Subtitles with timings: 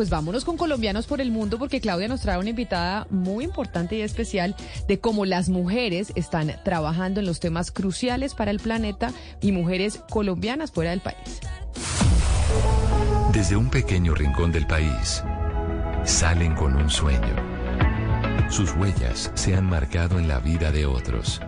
[0.00, 3.96] pues vámonos con colombianos por el mundo porque Claudia nos trae una invitada muy importante
[3.96, 4.56] y especial
[4.88, 10.00] de cómo las mujeres están trabajando en los temas cruciales para el planeta y mujeres
[10.08, 11.40] colombianas fuera del país.
[13.34, 15.22] Desde un pequeño rincón del país,
[16.04, 17.36] salen con un sueño.
[18.48, 21.42] Sus huellas se han marcado en la vida de otros.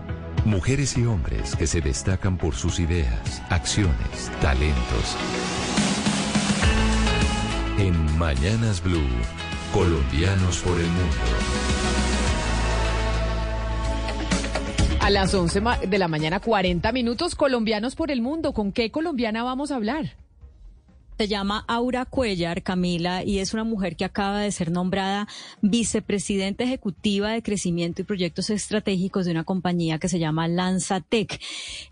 [0.45, 5.17] Mujeres y hombres que se destacan por sus ideas, acciones, talentos.
[8.23, 9.01] Mañanas Blue,
[9.73, 11.15] colombianos por el mundo.
[15.01, 18.53] A las 11 de la mañana, 40 minutos, colombianos por el mundo.
[18.53, 20.15] ¿Con qué colombiana vamos a hablar?
[21.23, 25.25] Se llama Aura Cuellar, Camila, y es una mujer que acaba de ser nombrada
[25.61, 31.39] vicepresidenta ejecutiva de crecimiento y proyectos estratégicos de una compañía que se llama Lanzatec.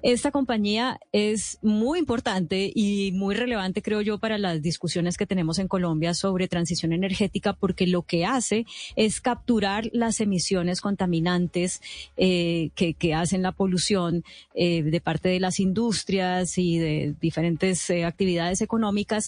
[0.01, 5.59] Esta compañía es muy importante y muy relevante, creo yo, para las discusiones que tenemos
[5.59, 8.65] en Colombia sobre transición energética, porque lo que hace
[8.97, 11.81] es capturar las emisiones contaminantes
[12.17, 18.03] eh, que, hacen la polución eh, de parte de las industrias y de diferentes eh,
[18.03, 19.20] actividades económicas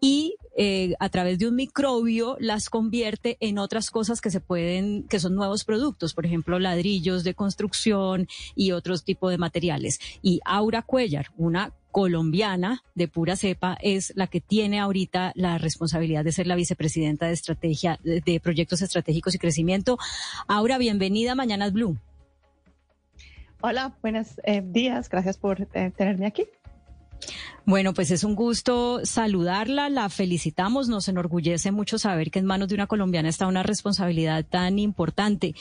[0.00, 5.04] y eh, a través de un microbio las convierte en otras cosas que se pueden,
[5.04, 10.00] que son nuevos productos, por ejemplo, ladrillos de construcción y otros tipos de materiales.
[10.20, 16.24] Y Aura Cuellar, una colombiana de pura cepa es la que tiene ahorita la responsabilidad
[16.24, 19.98] de ser la vicepresidenta de estrategia de, proyectos estratégicos y crecimiento.
[20.46, 21.98] Aura, bienvenida a Mañanas Blue.
[23.60, 25.08] Hola, buenos eh, días.
[25.08, 26.46] Gracias por eh, tenerme aquí.
[27.68, 32.68] Bueno, pues es un gusto saludarla, la felicitamos, nos enorgullece mucho saber que en manos
[32.68, 35.54] de una colombiana está una responsabilidad tan importante.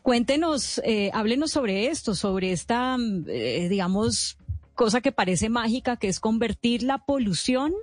[0.00, 4.38] Cuéntenos, eh, háblenos sobre esto, sobre esta, eh, digamos,
[4.74, 7.74] cosa que parece mágica, que es convertir la polución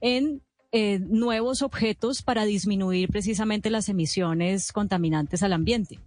[0.00, 0.40] en
[0.70, 5.98] eh, nuevos objetos para disminuir precisamente las emisiones contaminantes al ambiente.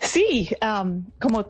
[0.00, 0.48] Sí,
[1.18, 1.44] como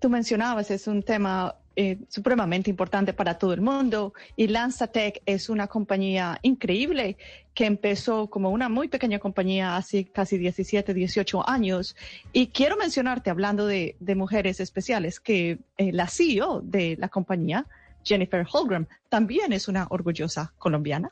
[0.00, 4.12] tú mencionabas, es un tema eh, supremamente importante para todo el mundo.
[4.36, 7.16] Y LanzaTech es una compañía increíble
[7.54, 11.96] que empezó como una muy pequeña compañía hace casi 17, 18 años.
[12.34, 17.64] Y quiero mencionarte, hablando de, mujeres especiales, que eh, la CEO de la compañía,
[18.04, 21.10] Jennifer Holgram, también es una orgullosa colombiana.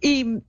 [0.00, 0.40] Y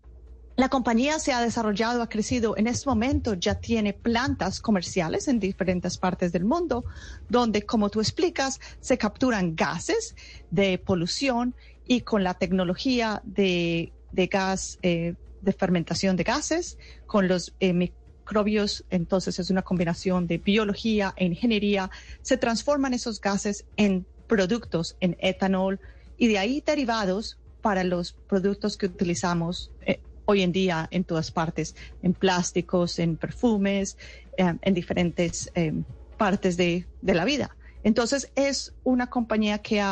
[0.62, 2.56] la compañía se ha desarrollado, ha crecido.
[2.56, 6.86] En este momento ya tiene plantas comerciales en diferentes partes del mundo,
[7.30, 10.16] donde, como tú explicas, se capturan gases
[10.52, 11.56] de polución
[11.88, 13.92] y con la tecnología de,
[14.30, 16.78] gas, eh, de fermentación de gases,
[17.08, 21.90] con los eh, microbios, entonces es una combinación de biología e ingeniería,
[22.22, 25.80] se transforman esos gases en productos, en etanol
[26.20, 31.32] y de ahí derivados para los productos que utilizamos eh, hoy en día en todas
[31.32, 33.98] partes, en plásticos, en perfumes,
[34.38, 35.74] eh, en diferentes eh,
[36.18, 37.56] partes de, la vida.
[37.84, 39.84] Entonces es una compañía que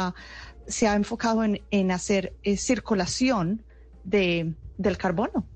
[0.68, 3.64] se ha enfocado en, hacer eh, circulación
[4.04, 5.48] de, del carbono.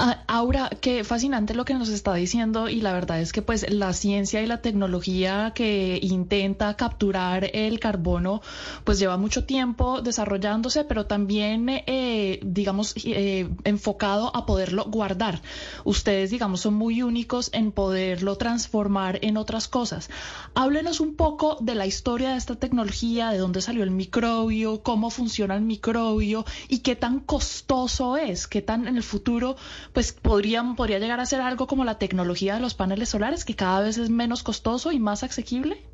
[0.00, 3.68] Ah, Aura, qué fascinante lo que nos está diciendo y la verdad es que pues
[3.68, 8.40] la ciencia y la tecnología que intenta capturar el carbono
[8.84, 15.42] pues lleva mucho tiempo desarrollándose, pero también eh, digamos eh, enfocado a poderlo guardar.
[15.82, 20.10] Ustedes digamos son muy únicos en poderlo transformar en otras cosas.
[20.54, 25.10] Háblenos un poco de la historia de esta tecnología, de dónde salió el microbio, cómo
[25.10, 29.56] funciona el microbio y qué tan costoso es, qué tan en el futuro
[29.92, 33.54] pues podría, podría llegar a ser algo como la tecnología de los paneles solares, que
[33.54, 35.88] cada vez es menos costoso y más asequible?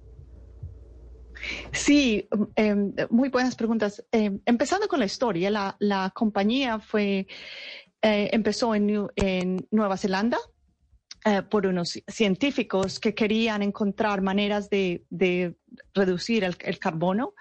[1.73, 4.05] Sí, em, muy buenas preguntas.
[4.13, 7.27] Em, empezando con la historia, la, compañía fue,
[8.03, 10.39] eh, empezó en, en, Nueva Zelanda
[11.25, 15.05] eh, por unos científicos que querían encontrar maneras de,
[15.93, 17.35] reducir el, carbono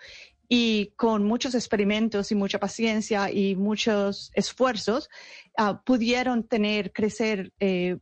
[0.48, 5.10] y con muchos experimentos y mucha paciencia y muchos esfuerzos
[5.58, 7.98] ah, pudieron tener, crecer eh,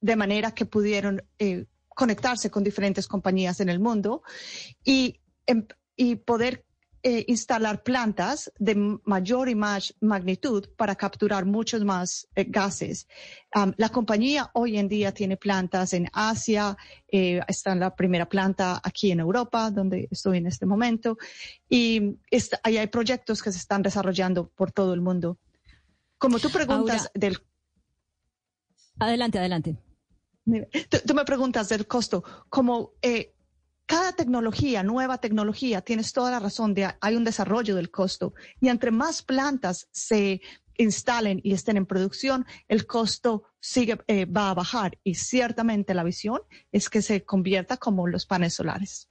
[0.00, 4.22] de manera que pudieron eh, conectarse con diferentes compañías en el mundo
[4.84, 5.66] y, em,
[5.96, 6.64] y poder
[7.04, 8.74] eh, instalar plantas de
[9.04, 13.06] mayor y más magnitud para capturar muchos más eh, gases.
[13.76, 18.80] la compañía hoy en día tiene plantas en Asia, eh, está en la primera planta
[18.82, 21.18] aquí en Europa, donde estoy en este momento,
[21.68, 22.16] y
[22.64, 25.38] hay proyectos que se están desarrollando por todo el mundo.
[26.18, 27.38] Como tú preguntas del...
[28.98, 29.76] Adelante, adelante.
[31.06, 32.94] Tú, me preguntas del costo, como
[33.88, 38.68] cada tecnología, nueva tecnología, tienes toda la razón, de, hay un desarrollo del costo y
[38.68, 40.42] entre más plantas se
[40.76, 46.04] instalen y estén en producción, el costo sigue, eh, va a bajar y ciertamente la
[46.04, 46.40] visión
[46.70, 49.08] es que se convierta como los paneles solares.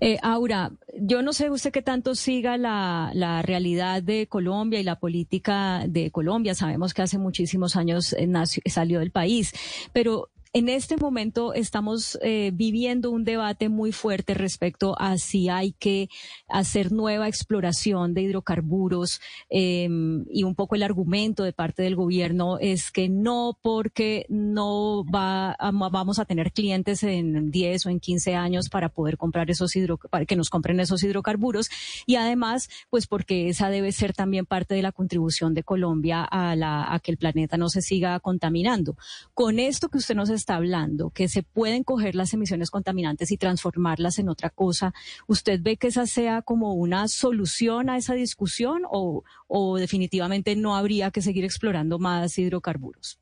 [0.00, 4.84] Eh, Aura, yo no sé usted qué tanto siga la, la, realidad de Colombia y
[4.84, 6.54] la política de Colombia.
[6.54, 8.26] Sabemos que hace muchísimos años eh,
[8.66, 9.52] salió del país,
[9.92, 15.72] pero en este momento estamos eh, viviendo un debate muy fuerte respecto a si hay
[15.72, 16.08] que
[16.48, 22.58] hacer nueva exploración de hidrocarburos em, y un poco el argumento de parte del gobierno
[22.58, 25.56] es que no porque no va
[25.92, 29.98] vamos a tener clientes en 10 o en 15 años para poder comprar esos hidro,
[29.98, 31.70] para que nos compren esos hidrocarburos
[32.06, 36.56] y además pues porque esa debe ser también parte de la contribución de Colombia a,
[36.56, 38.96] la, a que el planeta no se siga contaminando.
[39.32, 44.18] Con esto que usted nos hablando, que se pueden coger las emisiones contaminantes y transformarlas
[44.18, 44.94] en otra cosa,
[45.26, 50.76] ¿usted ve que esa sea como una solución a esa discusión o, o definitivamente no
[50.76, 53.20] habría que seguir explorando más hidrocarburos?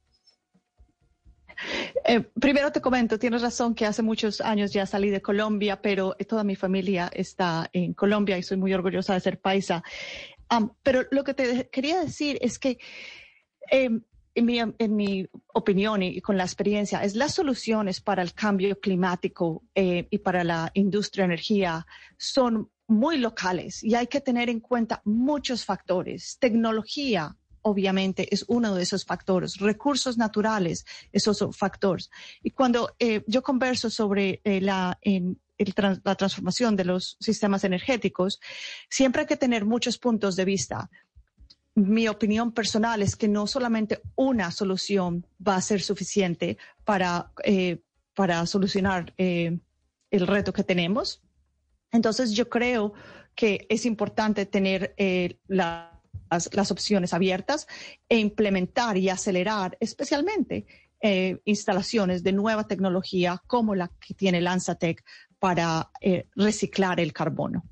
[2.04, 6.14] Eh, primero te comento, tienes razón que hace muchos años ya salí de Colombia, pero
[6.28, 9.82] toda mi familia está en Colombia y soy muy orgullosa de ser paisa.
[10.82, 12.78] pero lo que te quería decir es que
[13.70, 14.02] em,
[14.34, 15.26] en mi,
[15.58, 20.44] opinión y, con la experiencia, es las soluciones para el cambio climático eh, y para
[20.44, 26.38] la industria de energía son muy locales y hay que tener en cuenta muchos factores.
[26.40, 29.58] Tecnología, obviamente, es uno de esos factores.
[29.58, 32.10] Recursos naturales, esos son factores.
[32.42, 34.98] Y cuando eh, yo converso sobre eh, la,
[36.04, 38.40] la transformación de los sistemas energéticos,
[38.88, 40.90] siempre hay que tener muchos puntos de vista
[41.78, 47.80] mi opinión personal es que no solamente una solución va a ser suficiente para, eh,
[48.14, 49.58] para solucionar eh,
[50.10, 51.22] el reto que tenemos.
[51.92, 52.94] Entonces, yo creo
[53.34, 55.90] que es importante tener eh, las,
[56.52, 57.66] las, opciones abiertas
[58.08, 60.66] e implementar y acelerar especialmente
[61.44, 65.04] instalaciones de nueva tecnología como la que tiene Lanzatec
[65.38, 65.92] para
[66.34, 67.62] reciclar el carbono.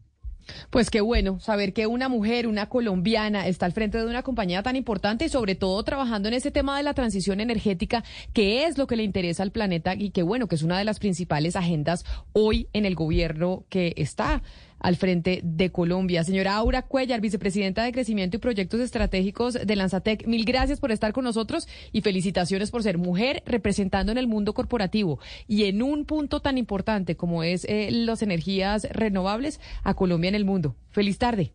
[0.70, 4.62] Pues qué bueno saber que una mujer, una colombiana, está al frente de una compañía
[4.62, 8.78] tan importante y sobre todo trabajando en ese tema de la transición energética, que es
[8.78, 11.56] lo que le interesa al planeta y que bueno, que es una de las principales
[11.56, 14.43] agendas hoy en el gobierno que está
[14.78, 16.25] al frente de Colombia.
[16.25, 21.12] Señora Aura Cuellar, vicepresidenta de Crecimiento y Proyectos Estratégicos de Lanzatec, mil gracias por estar
[21.12, 26.05] con nosotros y felicitaciones por ser mujer representando en el mundo corporativo y en un
[26.05, 30.76] punto tan importante como es eh, las energías renovables a Colombia en el mundo.
[30.90, 31.52] Feliz tarde.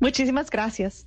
[0.00, 1.06] Muchísimas gracias.